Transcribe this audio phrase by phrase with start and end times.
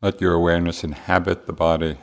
[0.00, 1.98] Let your awareness inhabit the body,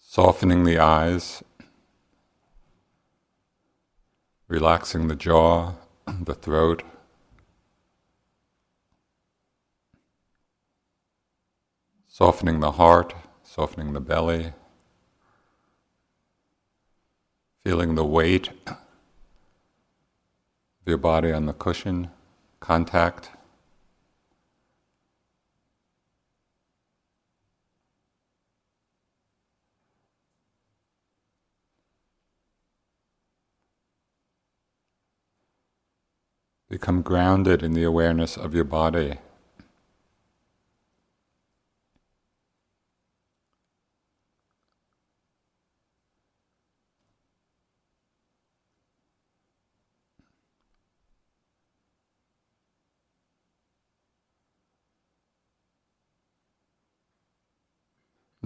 [0.00, 1.44] softening the eyes,
[4.48, 5.74] relaxing the jaw,
[6.06, 6.82] the throat.
[12.08, 13.14] Softening the heart,
[13.44, 14.54] softening the belly,
[17.62, 18.76] feeling the weight of
[20.84, 22.10] your body on the cushion,
[22.58, 23.30] contact.
[36.70, 39.18] Become grounded in the awareness of your body.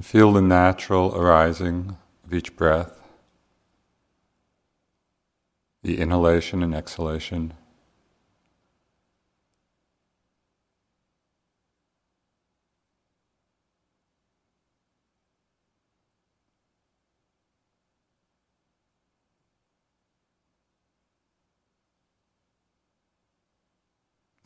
[0.00, 3.00] Feel the natural arising of each breath,
[5.82, 7.54] the inhalation and exhalation.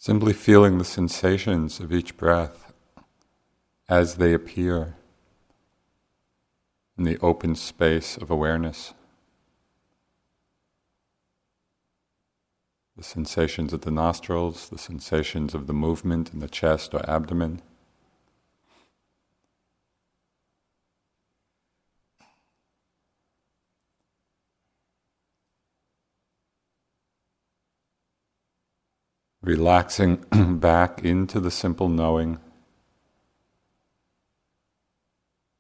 [0.07, 2.73] Simply feeling the sensations of each breath
[3.89, 4.95] as they appear
[6.97, 8.95] in the open space of awareness.
[12.97, 17.61] The sensations of the nostrils, the sensations of the movement in the chest or abdomen.
[29.47, 30.17] Relaxing
[30.61, 32.39] back into the simple knowing.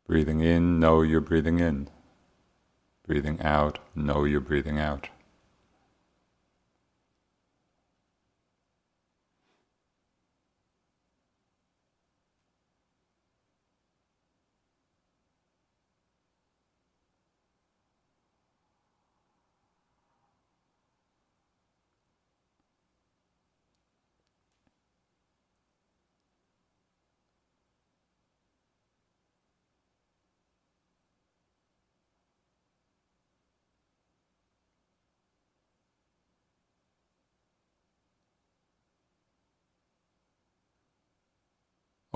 [0.08, 1.88] Breathing in, know you're breathing in.
[3.06, 5.08] Breathing out, know you're breathing out.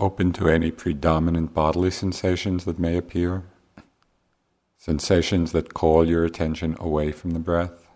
[0.00, 3.44] Open to any predominant bodily sensations that may appear,
[4.78, 7.86] sensations that call your attention away from the breath.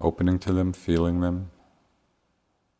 [0.00, 1.50] Opening to them, feeling them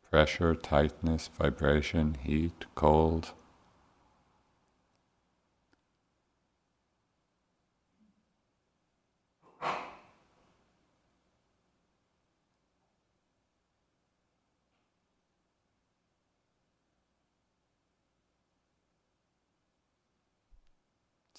[0.08, 3.32] pressure, tightness, vibration, heat, cold.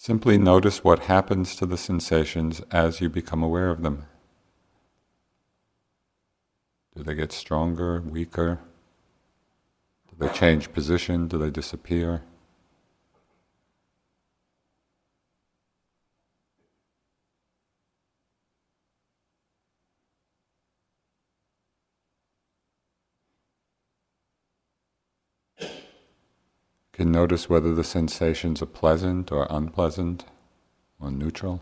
[0.05, 4.05] Simply notice what happens to the sensations as you become aware of them.
[6.95, 8.59] Do they get stronger, weaker?
[10.07, 11.27] Do they change position?
[11.27, 12.21] Do they disappear?
[26.95, 30.23] Can notice whether the sensations are pleasant or unpleasant
[30.97, 31.61] or neutral.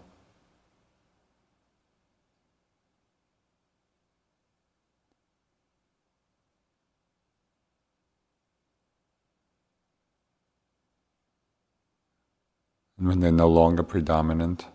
[13.00, 14.68] And when they're no longer predominant,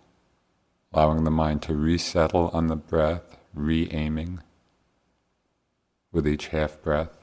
[0.93, 4.40] allowing the mind to resettle on the breath, re aiming
[6.11, 7.18] with each half breath.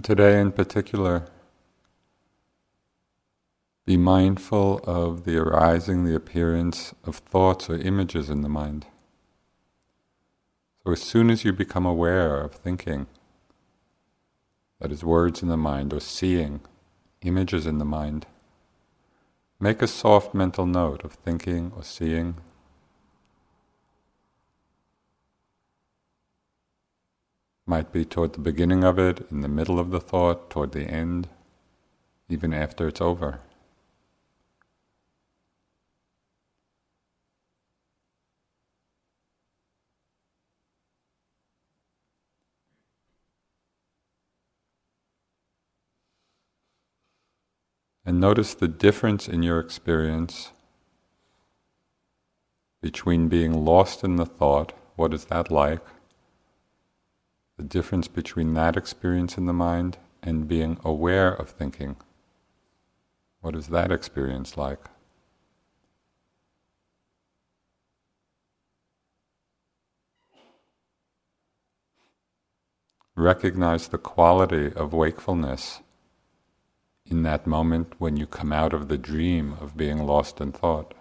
[0.00, 1.26] And today, in particular,
[3.84, 8.86] Be mindful of the arising, the appearance of thoughts or images in the mind.
[10.82, 13.08] So as soon as you become aware of thinking,
[14.80, 16.60] that is, words in the mind, or seeing
[17.20, 18.24] images in the mind,
[19.58, 22.36] make a soft mental note of thinking or seeing.
[27.70, 30.90] Might be toward the beginning of it, in the middle of the thought, toward the
[30.90, 31.28] end,
[32.28, 33.38] even after it's over.
[48.04, 50.50] And notice the difference in your experience
[52.82, 55.82] between being lost in the thought, what is that like?
[57.60, 61.96] The difference between that experience in the mind and being aware of thinking.
[63.42, 64.78] What is that experience like?
[73.14, 75.80] Recognize the quality of wakefulness
[77.04, 80.94] in that moment when you come out of the dream of being lost in thought.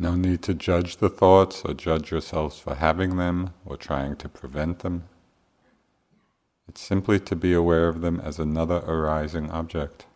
[0.00, 4.28] No need to judge the thoughts or judge yourselves for having them or trying to
[4.28, 5.04] prevent them.
[6.68, 10.06] It's simply to be aware of them as another arising object.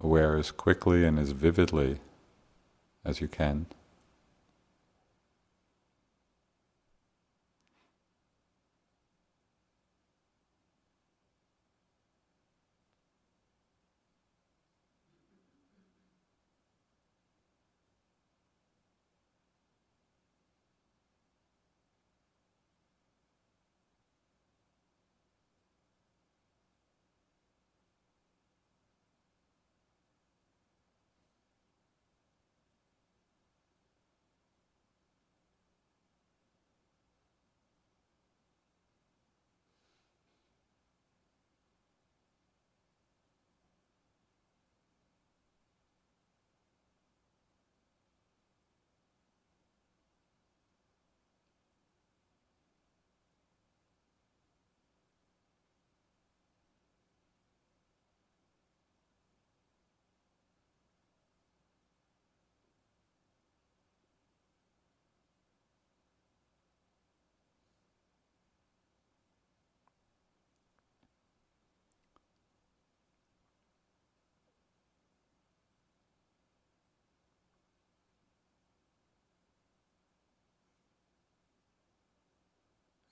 [0.00, 1.98] Aware as quickly and as vividly
[3.04, 3.66] as you can.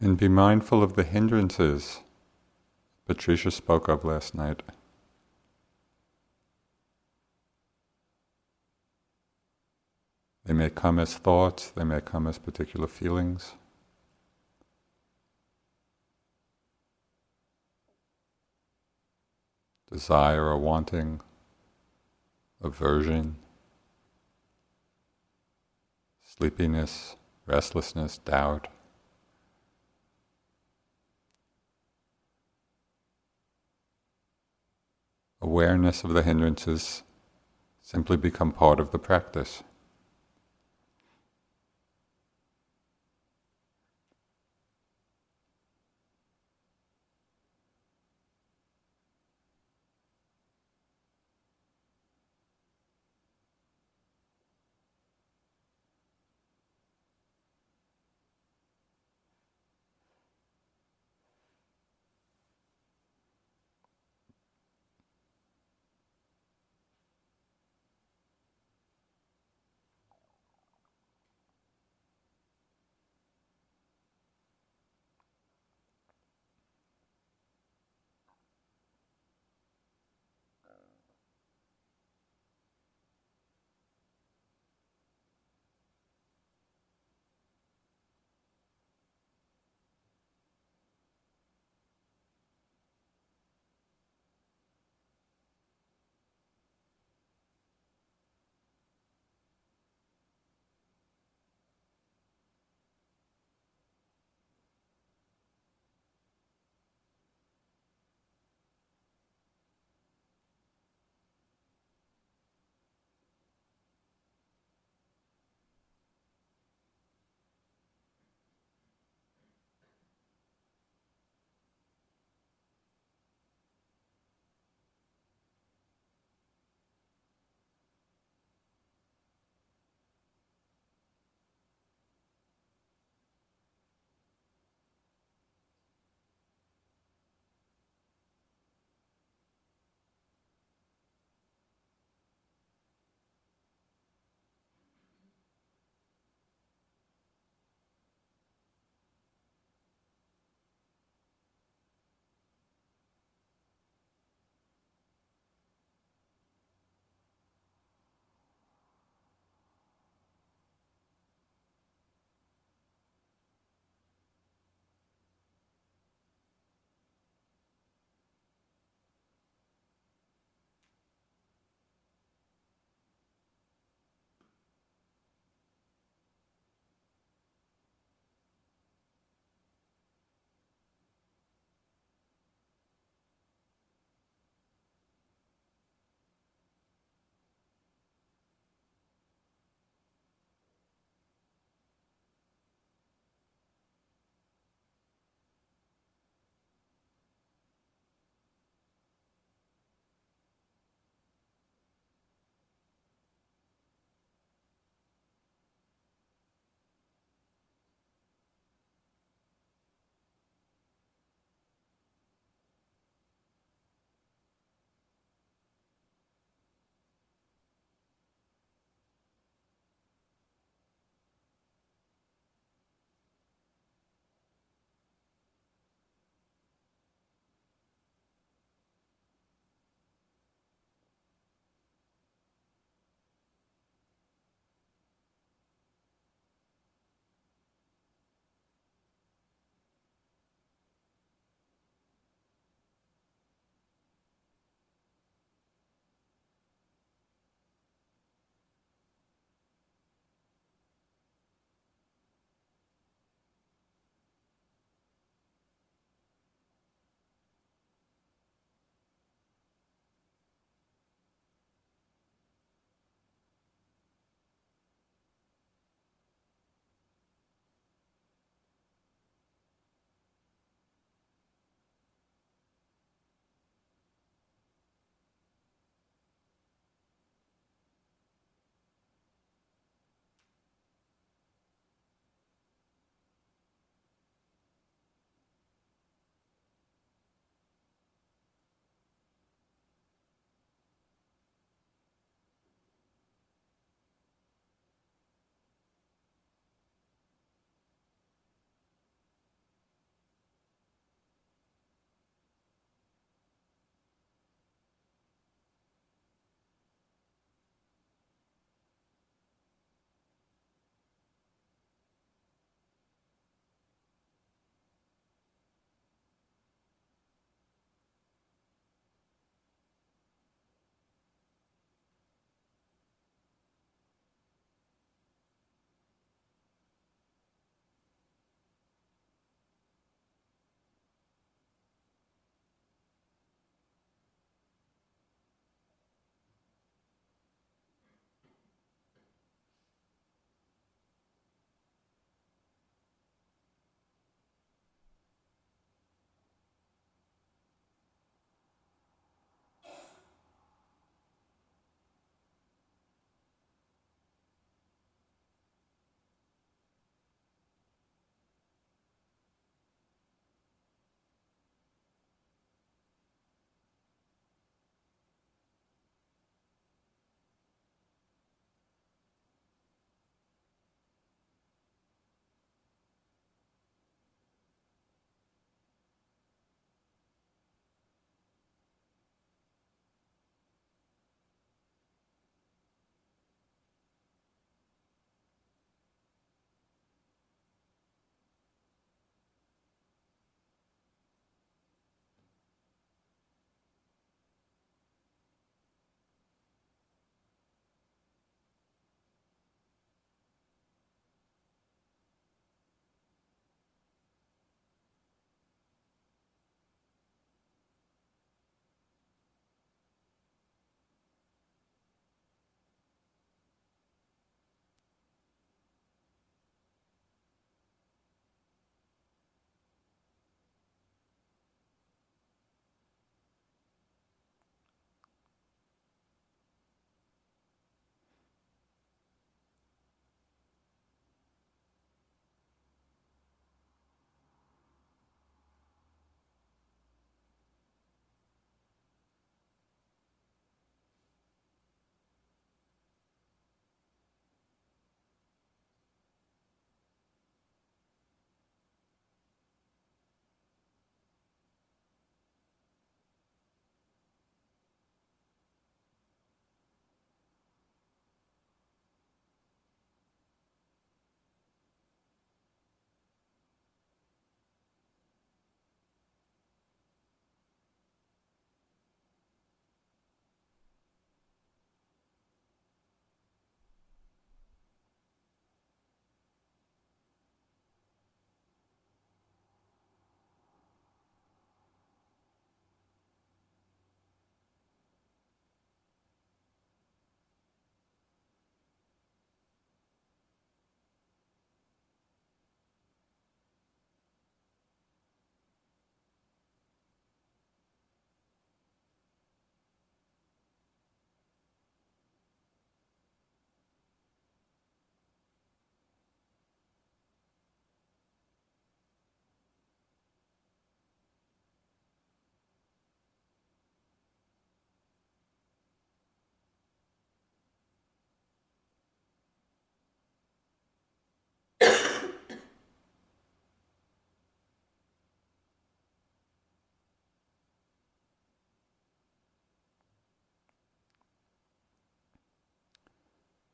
[0.00, 2.00] And be mindful of the hindrances
[3.10, 4.62] Patricia spoke of last night.
[10.44, 13.54] They may come as thoughts, they may come as particular feelings.
[19.90, 21.20] Desire or wanting,
[22.62, 23.36] aversion,
[26.22, 28.68] sleepiness, restlessness, doubt.
[35.42, 37.02] Awareness of the hindrances
[37.82, 39.62] simply become part of the practice.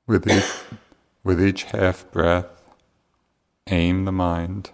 [0.06, 0.78] With each,
[1.24, 2.46] with each half breath,
[3.66, 4.70] aim the mind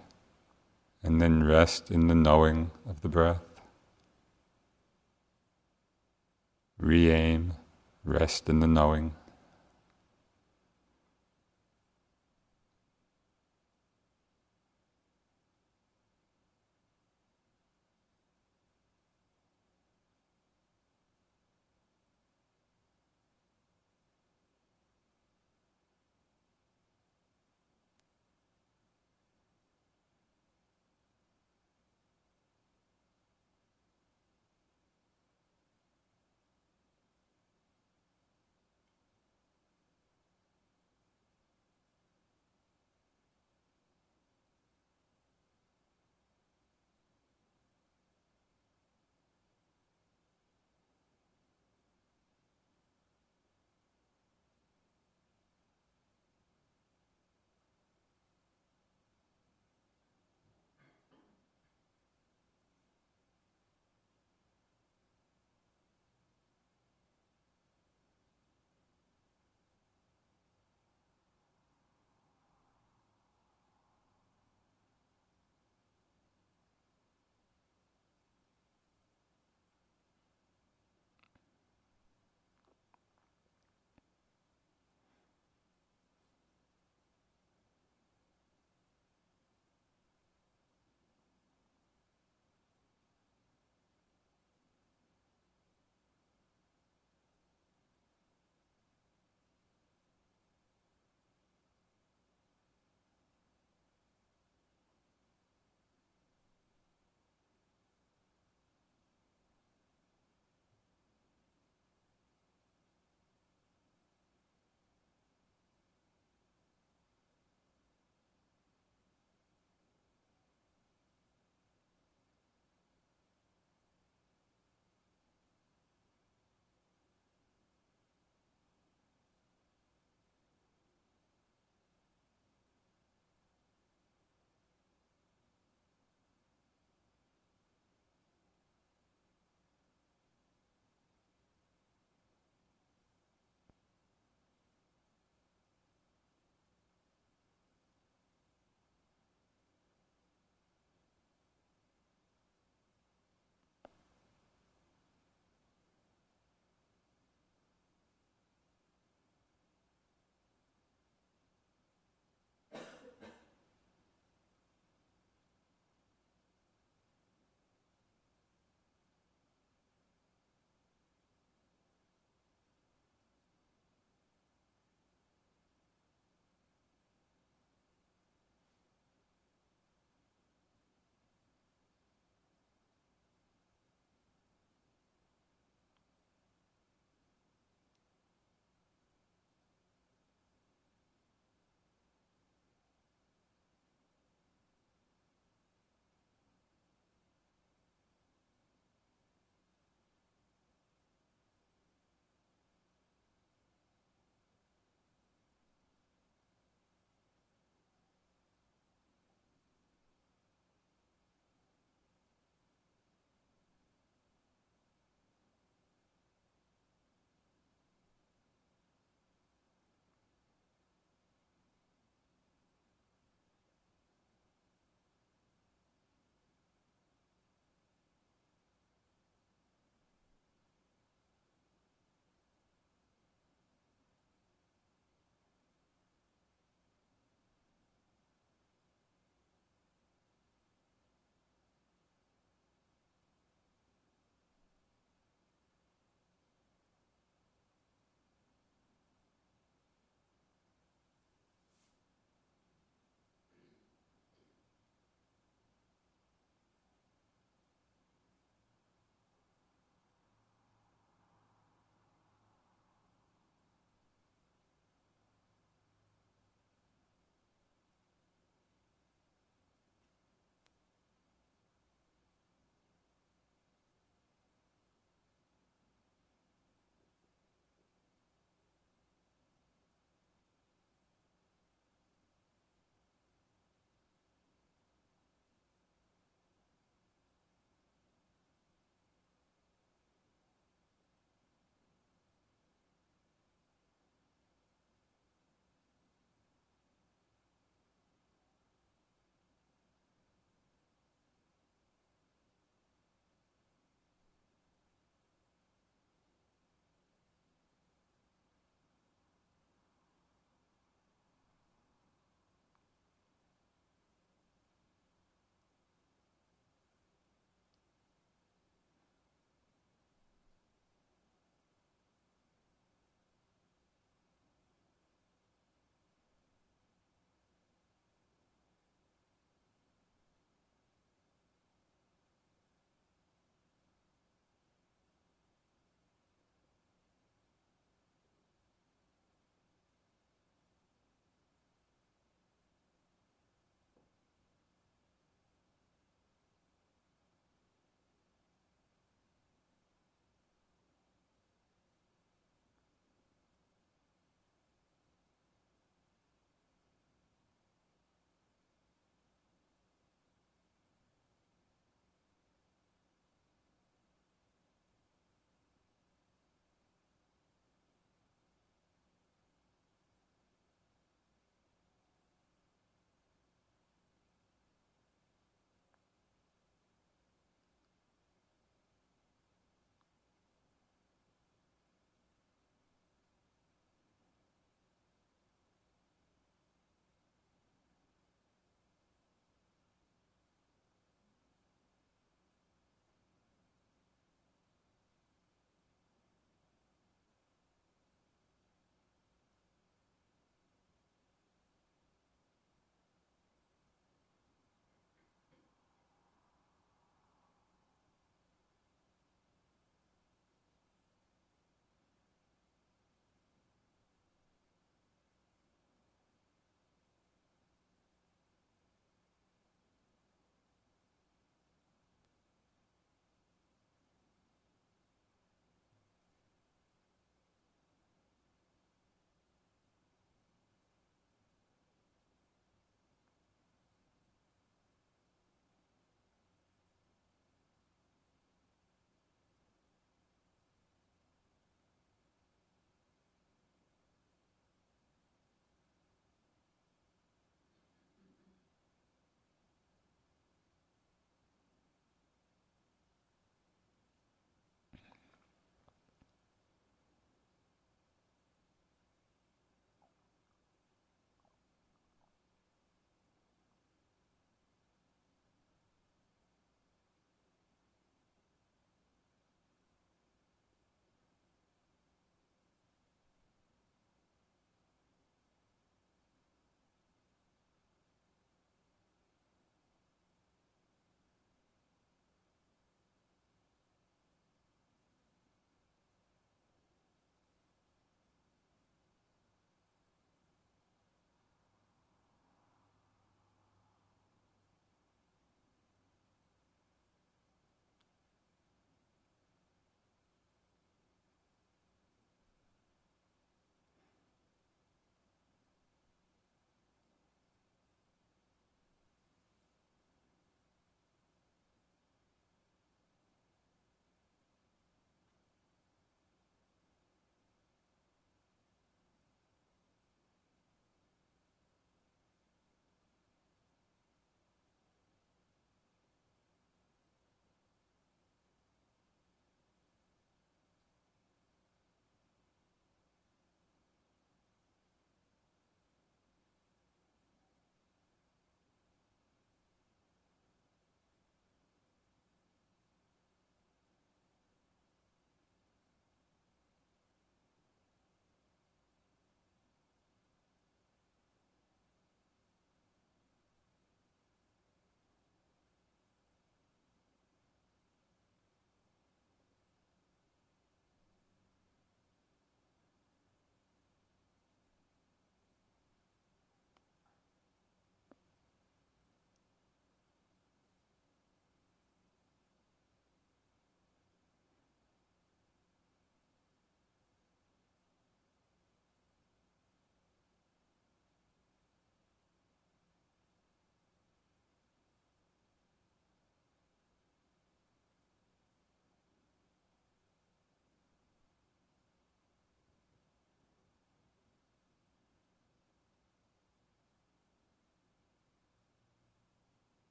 [1.03, 3.41] and then rest in the knowing of the breath.
[6.77, 7.53] Re aim,
[8.03, 9.15] rest in the knowing.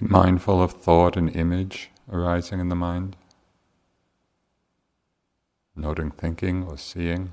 [0.00, 3.16] Mindful of thought and image arising in the mind,
[5.76, 7.32] noting thinking or seeing.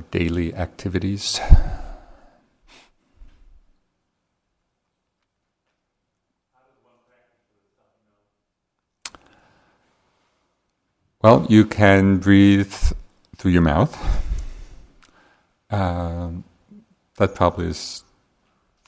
[0.00, 1.40] Or daily activities.
[11.22, 12.72] Well, you can breathe
[13.36, 13.94] through your mouth.
[15.68, 16.44] Um,
[17.16, 18.04] that probably is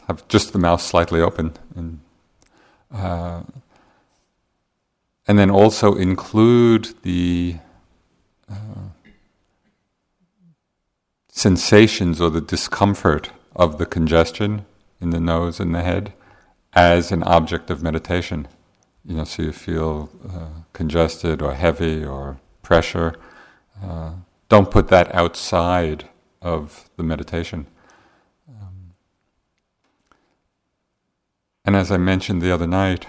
[0.09, 2.01] have just the mouth slightly open, and
[2.91, 3.43] uh,
[5.29, 7.59] and then also include the
[8.51, 8.89] uh,
[11.35, 14.67] sensations or the discomfort of the congestion
[15.01, 16.13] in the nose and the head
[16.75, 18.47] as an object of meditation.
[19.05, 23.15] You know, so you feel uh, congested or heavy or pressure.
[23.83, 24.13] Uh,
[24.51, 26.09] don't put that outside
[26.43, 27.67] of the meditation.
[28.47, 28.93] Um,
[31.65, 33.07] and as I mentioned the other night,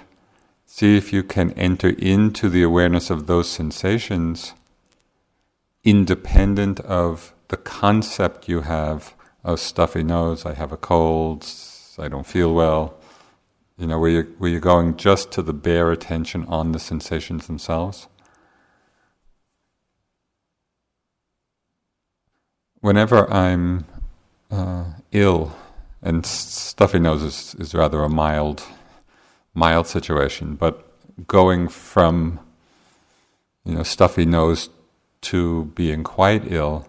[0.65, 4.53] see if you can enter into the awareness of those sensations
[5.83, 11.45] independent of the concept you have of stuffy nose, I have a cold,
[11.99, 12.95] I don't feel well.
[13.77, 17.45] You know, where you're, where you're going just to the bare attention on the sensations
[17.47, 18.07] themselves.
[22.83, 23.85] whenever I'm
[24.51, 24.83] uh,
[25.13, 25.55] ill,
[26.01, 28.61] and stuffy nose is, is rather a mild,
[29.53, 30.75] mild situation, but
[31.25, 32.39] going from
[33.63, 34.69] you know stuffy nose
[35.21, 36.85] to being quite ill,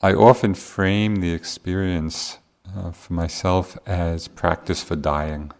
[0.00, 2.38] I often frame the experience
[2.76, 5.50] uh, for myself as practice for dying.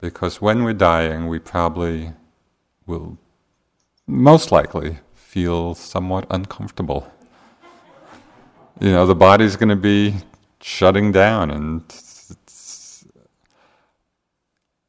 [0.00, 2.14] Because when we're dying, we probably
[2.86, 3.18] will
[4.06, 7.12] most likely feel somewhat uncomfortable.
[8.80, 10.14] You know, the body's going to be
[10.62, 11.82] shutting down, and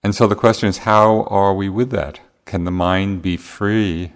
[0.01, 2.21] and so the question is, how are we with that?
[2.45, 4.13] Can the mind be free,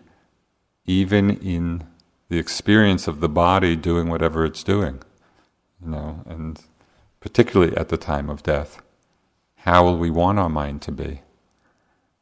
[0.85, 1.85] even in
[2.29, 5.01] the experience of the body doing whatever it's doing?
[5.81, 6.59] You know, and
[7.19, 8.81] particularly at the time of death,
[9.57, 11.21] how will we want our mind to be?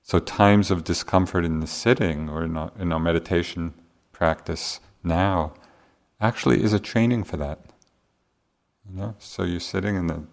[0.01, 3.73] So times of discomfort in the sitting or in our, in our meditation
[4.11, 5.53] practice now
[6.19, 7.59] actually is a training for that.
[8.89, 10.23] You know, so you're sitting in the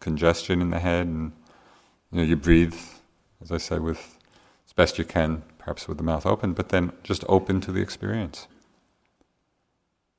[0.00, 1.32] congestion in the head, and
[2.10, 2.76] you know you breathe,
[3.40, 4.18] as I said, with
[4.66, 7.80] as best you can, perhaps with the mouth open, but then just open to the
[7.80, 8.48] experience.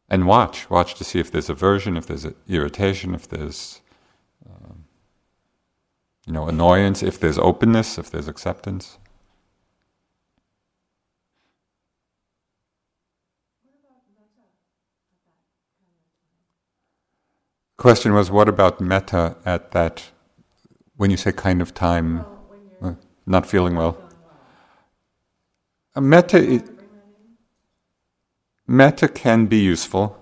[0.07, 3.81] And watch, watch to see if there's aversion, if there's irritation, if there's
[4.47, 4.85] um,
[6.27, 8.99] you know annoyance, if there's openness, if there's acceptance.
[17.77, 20.11] Question was, what about metta at that,
[20.95, 22.25] when you say kind of time,
[23.25, 23.97] not feeling well?
[25.93, 26.63] Uh, metta,
[28.67, 30.17] metta can be useful,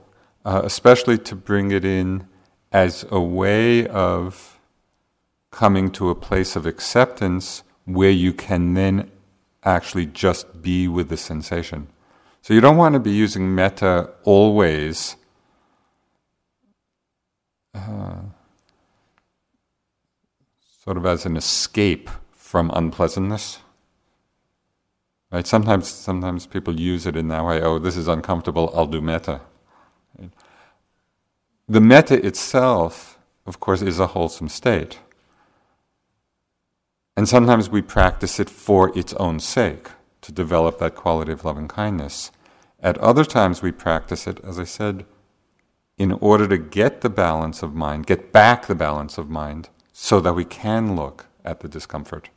[0.46, 2.28] uh, especially to bring it in
[2.72, 4.60] as a way of
[5.52, 9.12] coming to a place of acceptance where you can then
[9.64, 11.88] actually just be with the sensation.
[12.42, 15.16] So you don't want to be using metta always
[17.74, 18.16] uh,
[20.84, 23.60] sort of as an escape from unpleasantness.
[25.34, 25.48] Right?
[25.48, 27.60] Sometimes, sometimes people use it in that way.
[27.60, 28.72] Oh, this is uncomfortable.
[28.76, 29.42] I'll do metta.
[31.68, 33.18] The metta itself,
[33.48, 35.00] of course, is a wholesome state,
[37.18, 39.90] and sometimes we practice it for its own sake
[40.22, 42.32] to develop that quality of loving kindness.
[42.82, 45.06] At other times, we practice it, as I said,
[45.98, 50.20] in order to get the balance of mind, get back the balance of mind, so
[50.20, 52.30] that we can look at the discomfort.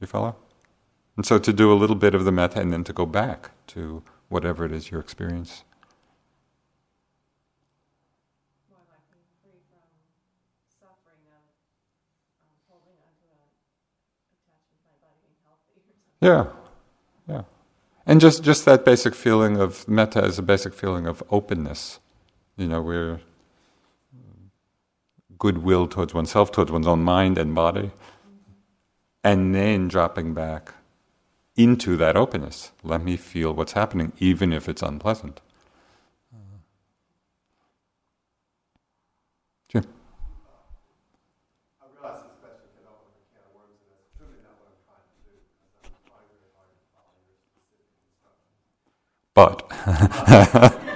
[0.00, 0.36] You follow?
[1.16, 3.50] And so to do a little bit of the metta and then to go back
[3.68, 5.64] to whatever it is your experience.
[16.18, 16.46] Yeah,
[17.28, 17.42] yeah.
[18.06, 22.00] And just, just that basic feeling of metta is a basic feeling of openness
[22.56, 23.18] you know, we're uh,
[25.38, 27.90] goodwill towards oneself, towards one's own mind and body,
[29.22, 30.72] and then dropping back
[31.56, 32.72] into that openness.
[32.84, 35.40] Let me feel what's happening, even if it's unpleasant.
[36.34, 36.38] Uh,
[49.34, 49.68] but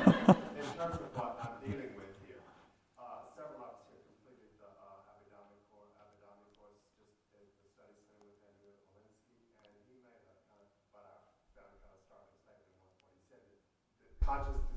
[14.30, 14.70] conscious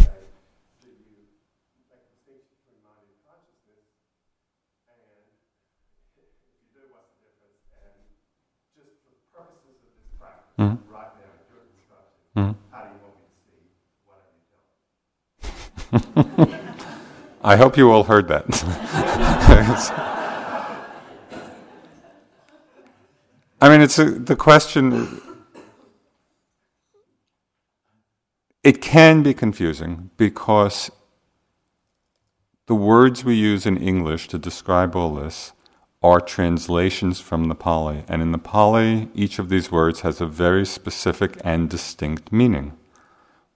[12.35, 12.51] Mm-hmm.
[17.43, 18.45] I hope you all heard that.
[23.59, 25.21] I mean, it's a, the question.
[28.63, 30.91] It can be confusing because
[32.67, 35.53] the words we use in English to describe all this
[36.03, 38.03] are translations from the Pali.
[38.07, 42.77] And in the Pali, each of these words has a very specific and distinct meaning.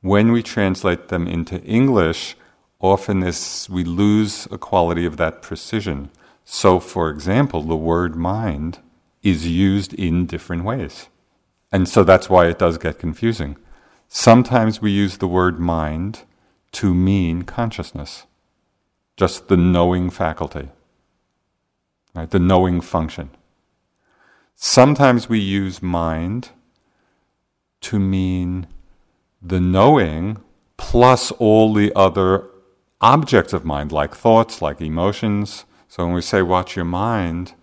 [0.01, 2.36] When we translate them into English,
[2.80, 6.10] often this, we lose a quality of that precision.
[6.43, 8.80] So, for example, the word mind
[9.22, 11.10] is used in different ways.
[11.72, 13.58] And so that's why it does get confusing.
[14.08, 16.22] Sometimes we use the word mind
[16.74, 18.26] to mean consciousness,
[19.18, 20.70] just the knowing faculty
[22.16, 22.30] right?
[22.30, 23.30] The knowing function.
[24.56, 26.49] Sometimes we use mind
[27.82, 28.68] to mean
[29.41, 30.38] the knowing
[30.78, 32.49] plus all the other
[33.01, 35.66] objects of mind, like thoughts, like emotions.
[35.89, 37.53] So when we say watch your mind,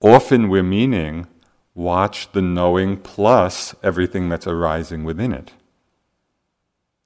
[0.00, 1.26] often we're meaning
[1.74, 5.52] watch the knowing plus everything that's arising within it.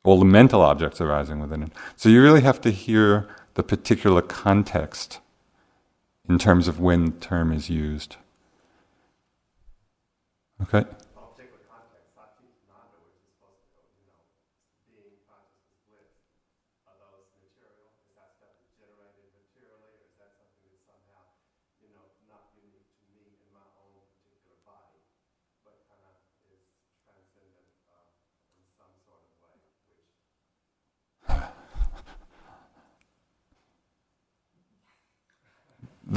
[0.04, 1.72] All the mental objects arising within it.
[1.96, 5.20] So you really have to hear the particular context
[6.28, 8.16] in terms of when the term is used.
[10.62, 10.84] Okay?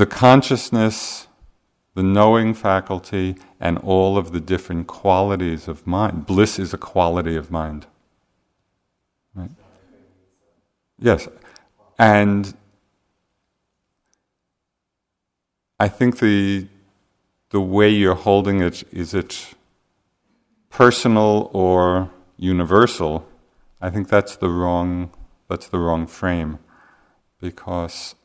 [0.02, 1.28] The consciousness,
[1.94, 6.26] the knowing faculty, and all of the different qualities of mind.
[6.26, 7.86] Bliss is a quality of mind.
[9.36, 9.52] Right?
[10.98, 11.28] Yes.
[12.00, 12.52] And
[15.80, 16.66] I think the,
[17.52, 19.54] the way you're holding it is it
[20.72, 23.28] personal or universal?
[23.80, 25.12] I think that's the wrong
[25.48, 26.58] that's the wrong frame
[27.40, 28.16] because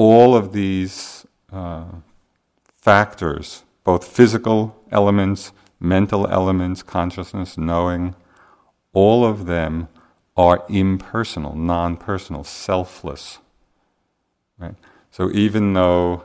[0.00, 1.84] all of these uh,
[2.64, 8.14] factors, both physical elements, mental elements, consciousness, knowing,
[8.94, 9.88] all of them
[10.38, 13.40] are impersonal, non personal, selfless.
[14.56, 14.74] Right?
[15.10, 16.24] So even though,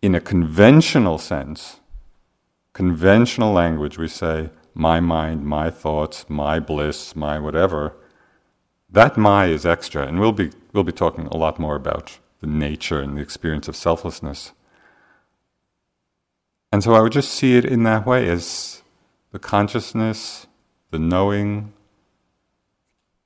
[0.00, 1.80] in a conventional sense,
[2.74, 7.96] conventional language, we say, my mind, my thoughts, my bliss, my whatever,
[8.88, 10.06] that my is extra.
[10.06, 13.68] And we'll be, we'll be talking a lot more about the nature and the experience
[13.68, 14.52] of selflessness.
[16.72, 18.82] And so I would just see it in that way as
[19.32, 20.46] the consciousness,
[20.90, 21.72] the knowing,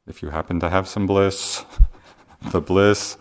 [0.07, 1.65] if you happen to have some bliss,
[2.51, 3.17] the bliss,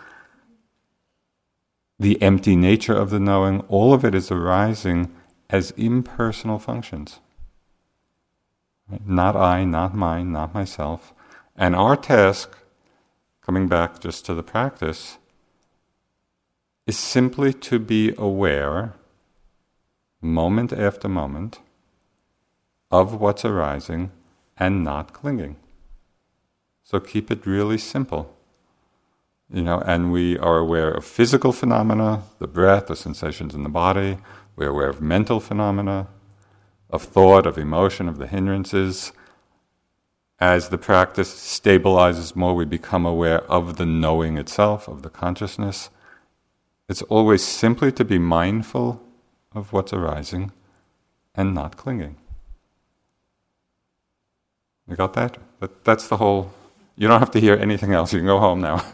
[2.00, 5.14] the empty nature of the knowing, all of it is arising
[5.50, 7.20] as impersonal functions.
[9.06, 11.14] Not I, not mine, not myself.
[11.56, 12.58] And our task,
[13.42, 15.18] coming back just to the practice,
[16.86, 18.94] is simply to be aware,
[20.22, 21.60] moment after moment,
[22.92, 24.12] of what's arising
[24.58, 25.56] and not clinging.
[26.84, 28.36] So keep it really simple.
[29.52, 33.70] You know, and we are aware of physical phenomena, the breath, the sensations in the
[33.70, 34.18] body.
[34.56, 36.08] We're aware of mental phenomena,
[36.90, 39.12] of thought, of emotion, of the hindrances.
[40.40, 45.90] As the practice stabilizes more, we become aware of the knowing itself, of the consciousness.
[46.94, 49.02] It's always simply to be mindful
[49.56, 50.52] of what's arising
[51.34, 52.18] and not clinging.
[54.88, 55.40] You got that?
[55.60, 56.54] But that's the whole.
[56.96, 58.14] You don't have to hear anything else.
[58.14, 58.86] You can go home now.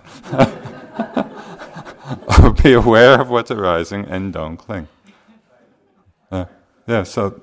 [2.63, 4.87] be aware of what's arising and don't cling.
[6.31, 6.45] Uh,
[6.87, 7.03] yeah.
[7.03, 7.41] So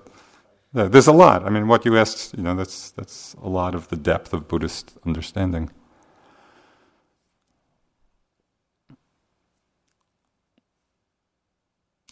[0.73, 1.45] yeah, there's a lot.
[1.45, 4.49] I mean, what you asked, you know, that's that's a lot of the depth of
[4.49, 5.69] Buddhist understanding.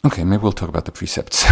[0.05, 1.51] Okay, maybe we'll talk about the precepts.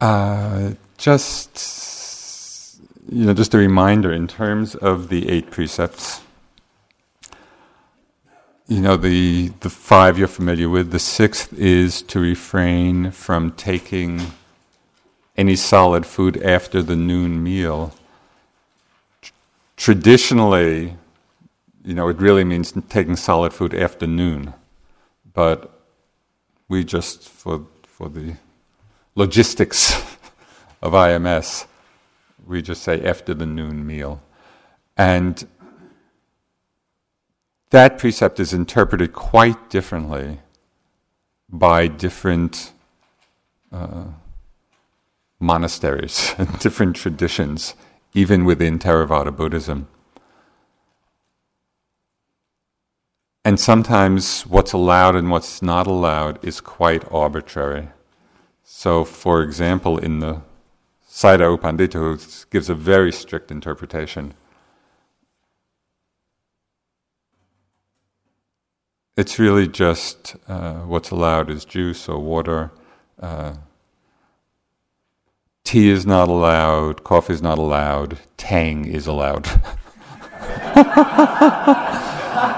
[0.00, 6.22] uh, just you know, just a reminder in terms of the eight precepts.
[8.66, 10.90] You know, the the five you're familiar with.
[10.90, 14.32] The sixth is to refrain from taking
[15.36, 17.94] any solid food after the noon meal.
[19.76, 20.96] Traditionally,
[21.84, 24.54] you know, it really means taking solid food after noon
[25.38, 25.84] but
[26.68, 28.34] we just for for the
[29.14, 29.94] logistics
[30.82, 31.64] of IMS,
[32.44, 34.20] we just say after the noon meal,
[34.96, 35.46] and
[37.70, 40.40] that precept is interpreted quite differently
[41.48, 42.72] by different
[43.70, 44.06] uh,
[45.38, 47.74] monasteries and different traditions,
[48.12, 49.86] even within Theravada Buddhism.
[53.48, 57.88] And sometimes what's allowed and what's not allowed is quite arbitrary.
[58.62, 60.42] So, for example, in the
[61.08, 62.18] Sayadaw U Pandita, who
[62.50, 64.34] gives a very strict interpretation,
[69.16, 72.70] it's really just uh, what's allowed is juice or water.
[73.18, 73.54] Uh,
[75.64, 79.48] tea is not allowed, coffee is not allowed, Tang is allowed.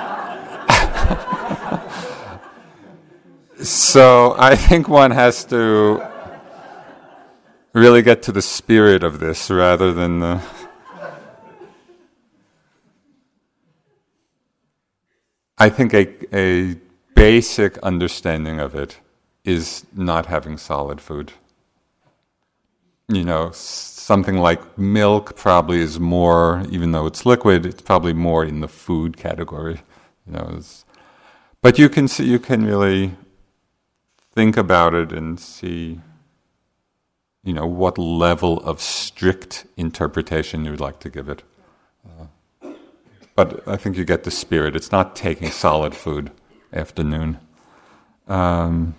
[3.62, 6.02] So I think one has to
[7.74, 10.40] really get to the spirit of this rather than the.
[15.58, 16.76] I think a, a
[17.14, 18.96] basic understanding of it
[19.44, 21.32] is not having solid food.
[23.08, 28.42] You know, something like milk probably is more, even though it's liquid, it's probably more
[28.42, 29.82] in the food category.
[30.26, 30.60] You know,
[31.60, 33.16] but you can see, you can really
[34.32, 36.00] think about it and see,
[37.42, 41.42] you know, what level of strict interpretation you would like to give it.
[42.06, 42.26] Uh,
[43.34, 44.76] but I think you get the spirit.
[44.76, 46.30] It's not taking solid food
[46.72, 47.38] afternoon.
[48.28, 48.94] Um,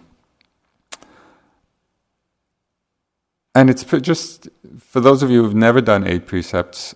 [3.55, 6.95] and it's just for those of you who've never done eight precepts.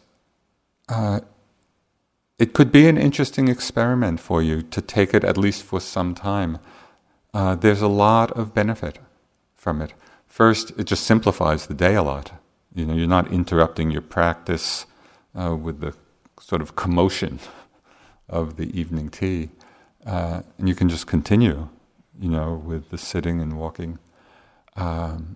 [0.89, 1.21] Uh,
[2.37, 6.13] it could be an interesting experiment for you to take it at least for some
[6.13, 6.59] time
[7.35, 8.97] uh, there's a lot of benefit
[9.55, 9.93] from it.
[10.25, 12.31] First, it just simplifies the day a lot.
[12.73, 14.85] You know, you're not interrupting your practice
[15.37, 15.93] uh, with the
[16.39, 17.39] sort of commotion
[18.29, 19.49] of the evening tea,
[20.05, 21.67] uh, and you can just continue,
[22.17, 23.99] you know, with the sitting and walking.
[24.77, 25.35] Um,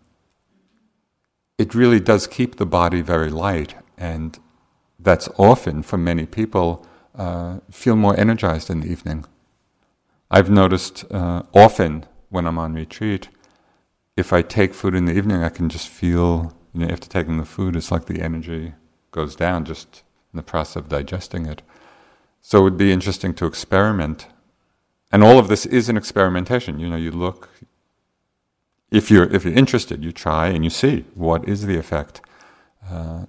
[1.58, 4.40] it really does keep the body very light, and
[4.98, 6.86] that's often for many people
[7.16, 9.26] uh, feel more energized in the evening.
[10.32, 13.30] I've noticed uh, often when I'm on retreat,
[14.16, 17.38] if I take food in the evening, I can just feel, you know, after taking
[17.38, 18.74] the food, it's like the energy
[19.12, 21.62] goes down just in the process of digesting it.
[22.42, 24.28] So it would be interesting to experiment.
[25.12, 26.80] And all of this is an experimentation.
[26.80, 27.50] You know, you look,
[28.92, 32.22] if you're, if you're interested, you try and you see what is the effect.
[32.88, 33.26] Uh,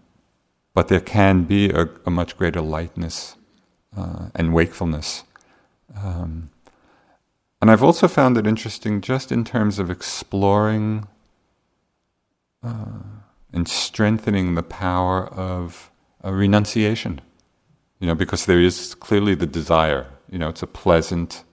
[0.74, 3.36] but there can be a, a much greater lightness
[3.96, 5.24] uh, and wakefulness.
[5.96, 6.51] Um,
[7.61, 11.06] and I've also found it interesting just in terms of exploring
[12.62, 13.02] uh,
[13.52, 15.90] and strengthening the power of
[16.22, 17.20] a renunciation.
[17.98, 20.06] You know, because there is clearly the desire.
[20.30, 21.44] You know, it's a pleasant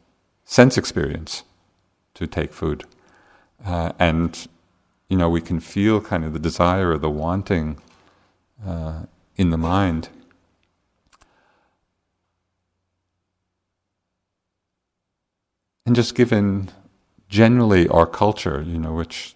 [0.45, 1.43] sense experience
[2.14, 2.86] to take food.
[3.66, 4.47] Uh, and,
[5.10, 7.82] you know, we can feel kind of the desire or the wanting
[8.66, 9.03] uh,
[9.36, 10.10] in the mind.
[15.88, 16.70] And just given
[17.30, 19.36] generally our culture, you know, which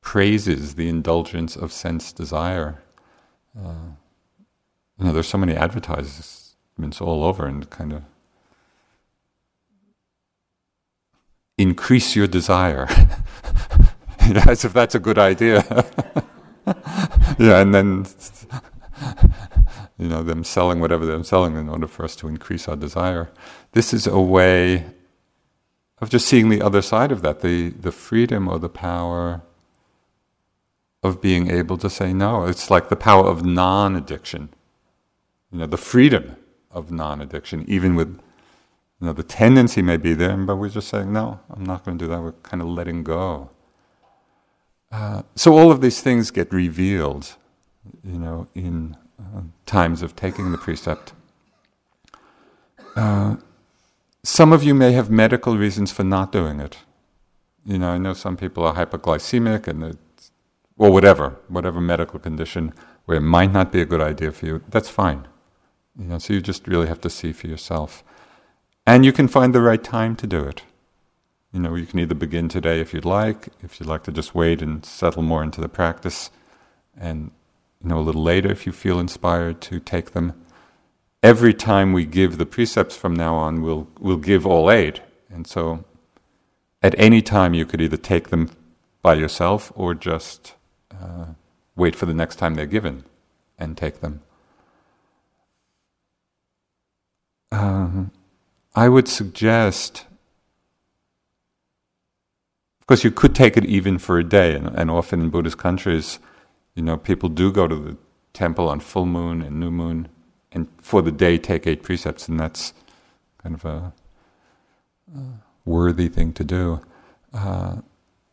[0.00, 2.82] praises the indulgence of sense desire.
[3.56, 3.94] Uh,
[4.98, 8.02] you know, there's so many advertisements all over and kind of
[11.56, 12.88] increase your desire.
[14.48, 15.62] as if that's a good idea.
[17.38, 18.04] yeah, and then
[19.98, 23.30] you know, them selling whatever they're selling in order for us to increase our desire.
[23.76, 24.86] This is a way
[25.98, 29.42] of just seeing the other side of that, the, the freedom or the power
[31.02, 32.46] of being able to say no.
[32.46, 34.48] It's like the power of non addiction.
[35.52, 36.36] You know, the freedom
[36.70, 38.18] of non addiction, even with
[38.98, 41.98] you know, the tendency may be there, but we're just saying, no, I'm not going
[41.98, 42.22] to do that.
[42.22, 43.50] We're kind of letting go.
[44.90, 47.34] Uh, so all of these things get revealed,
[48.02, 51.12] you know, in uh, times of taking the precept.
[52.96, 53.36] Uh,
[54.26, 56.78] some of you may have medical reasons for not doing it.
[57.64, 59.96] You know, I know some people are hypoglycemic and
[60.76, 62.74] or whatever, whatever medical condition
[63.04, 64.62] where it might not be a good idea for you.
[64.68, 65.28] That's fine.
[65.96, 68.02] You know, so you just really have to see for yourself.
[68.84, 70.62] And you can find the right time to do it.
[71.52, 74.34] You know, you can either begin today if you'd like, if you'd like to just
[74.34, 76.30] wait and settle more into the practice,
[76.98, 77.30] and
[77.80, 80.34] you know, a little later if you feel inspired to take them
[81.26, 85.00] every time we give the precepts from now on, we'll, we'll give all eight.
[85.28, 85.84] And so
[86.80, 88.48] at any time, you could either take them
[89.02, 90.54] by yourself or just
[90.92, 91.26] uh,
[91.74, 93.04] wait for the next time they're given
[93.58, 94.22] and take them.
[97.50, 98.12] Um,
[98.76, 100.06] I would suggest,
[102.80, 105.58] of course, you could take it even for a day, and, and often in Buddhist
[105.58, 106.20] countries,
[106.76, 107.96] you know, people do go to the
[108.32, 110.08] temple on full moon and new moon
[110.52, 112.72] and for the day take eight precepts, and that's
[113.42, 113.92] kind of a,
[115.64, 116.80] worthy thing to do.
[117.34, 117.76] Uh,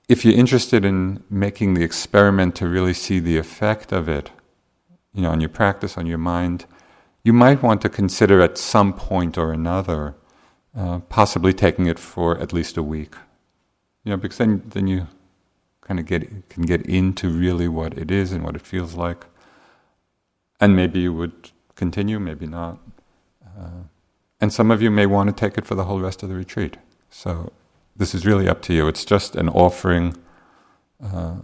[0.07, 4.31] if you're interested in making the experiment to really see the effect of it,
[5.13, 6.65] you know, on your practice, on your mind,
[7.23, 10.15] you might want to consider at some point or another
[10.77, 13.15] uh, possibly taking it for at least a week.
[14.03, 15.07] You know, because then then you
[15.81, 19.25] kind of get can get into really what it is and what it feels like,
[20.59, 22.79] and maybe you would continue, maybe not.
[23.45, 23.83] Uh,
[24.39, 26.35] and some of you may want to take it for the whole rest of the
[26.35, 26.77] retreat.
[27.09, 27.51] So
[27.95, 28.87] this is really up to you.
[28.87, 30.17] It's just an offering
[31.03, 31.37] uh,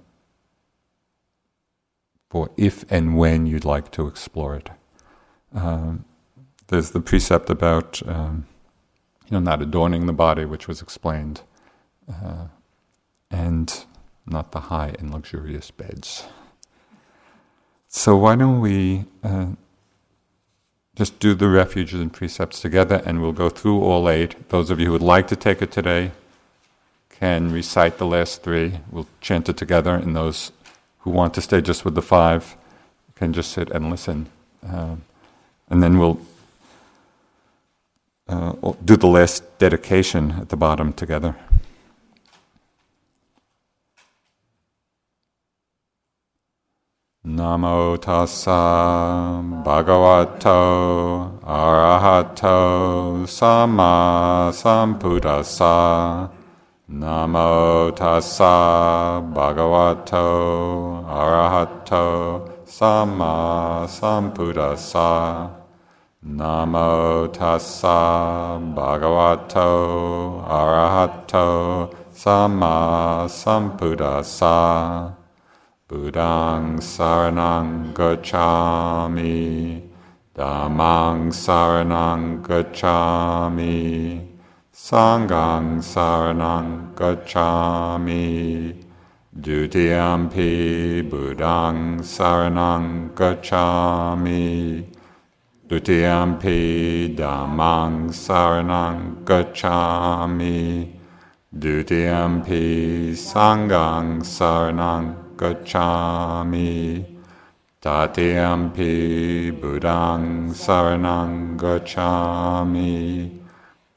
[2.30, 4.70] for if and when you'd like to explore it.
[5.54, 6.06] Um,
[6.68, 8.46] there's the precept about um,
[9.26, 11.42] you know not adorning the body, which was explained,
[12.08, 12.48] uh,
[13.32, 13.86] and
[14.26, 16.26] not the high and luxurious beds.
[17.88, 19.06] So why don't we?
[19.24, 19.54] Uh,
[21.00, 24.50] just do the refuges and precepts together, and we'll go through all eight.
[24.50, 26.12] Those of you who would like to take it today
[27.10, 28.82] can recite the last three.
[28.92, 30.52] We'll chant it together, and those
[31.00, 32.58] who want to stay just with the five
[33.16, 34.28] can just sit and listen.
[34.68, 35.04] Um,
[35.70, 36.20] and then we'll
[38.28, 41.34] uh, do the last dedication at the bottom together.
[47.26, 56.30] Namo tassa bhagavato arahato sama sambuddhassa.
[56.90, 65.52] Namo tassa bhagavato arahato sama sambuddhassa.
[66.24, 75.19] Namo tassa bhagavato arahato sama sambuddhassa.
[75.90, 79.82] Buddhang saranang gacchami,
[80.36, 84.22] Dhammang saranang gacchami,
[84.72, 88.86] Sanghang saranang gacchami,
[89.36, 94.86] Dutiyampi Buddhang saranang gacchami,
[95.68, 100.94] Dutiyampi Dhammang saranang gacchami,
[101.52, 107.16] Dutiyampi Sanghang saranang gacchami
[107.82, 113.40] Tatyampi Buddhang Saranang gacchami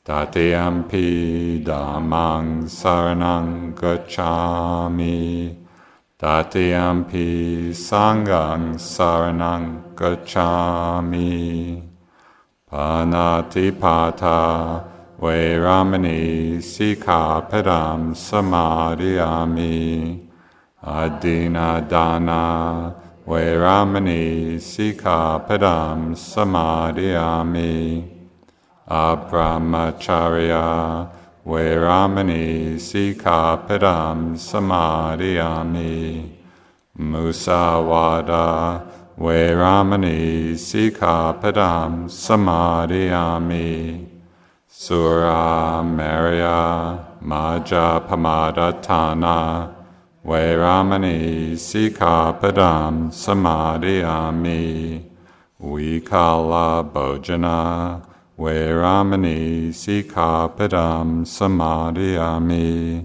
[0.06, 5.56] Tatyampi Dhammang Saranang gacchami
[6.16, 11.82] Tatyampi Sanghang Saranang gacchami
[12.70, 14.38] Panatipata
[15.20, 20.21] Veramani Sikkhapadam Samadiyami
[20.84, 22.92] Adina Dana
[23.24, 28.08] Veramani Sikkhapadam Samadiyami
[28.90, 31.08] Abramacharya
[31.46, 36.28] Veramani Sikkhapadam Samadiyami
[36.98, 38.82] Musawada
[39.16, 44.04] Veramani Sikkhapadam Samadiyami
[44.66, 49.81] Sura Maria Maja Pamadatana
[50.24, 55.02] Veramani Sikkhapadam Samadiyami
[55.60, 58.02] Vikala Bhojana.
[58.38, 63.04] Veramani Sikkhapadam Samadiyami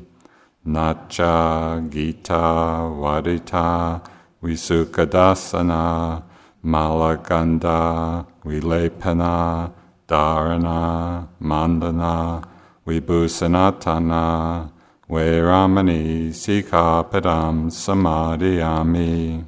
[0.67, 4.01] Nacha Gita Vadita
[4.43, 6.21] Visukadasana.
[6.63, 9.71] Malaganda Vilepana.
[10.07, 12.41] Dharana Mandana
[12.85, 14.71] Vibhusanatana
[15.09, 19.45] Veramani Sikkhapadam Samadiyami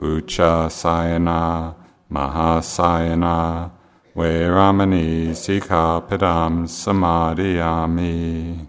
[0.00, 1.74] Ucha Sayana
[2.08, 3.72] Mahasayana.
[4.16, 8.68] Veramani Sikkhapadam Samadiyami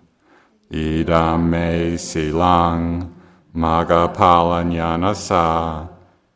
[0.72, 3.14] Idam me silang
[3.56, 5.88] Magapalanyanasa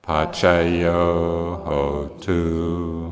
[0.03, 3.11] Pachayo Hotu